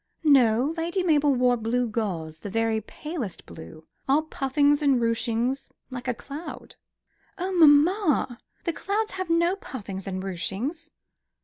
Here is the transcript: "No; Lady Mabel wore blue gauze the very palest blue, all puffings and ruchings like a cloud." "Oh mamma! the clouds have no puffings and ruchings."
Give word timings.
"No; 0.23 0.73
Lady 0.77 1.03
Mabel 1.03 1.35
wore 1.35 1.57
blue 1.57 1.87
gauze 1.87 2.39
the 2.39 2.49
very 2.49 2.81
palest 2.81 3.45
blue, 3.45 3.85
all 4.09 4.23
puffings 4.23 4.81
and 4.81 4.99
ruchings 4.99 5.69
like 5.91 6.07
a 6.07 6.13
cloud." 6.15 6.75
"Oh 7.37 7.51
mamma! 7.51 8.39
the 8.63 8.73
clouds 8.73 9.11
have 9.11 9.29
no 9.29 9.55
puffings 9.57 10.07
and 10.07 10.23
ruchings." 10.23 10.89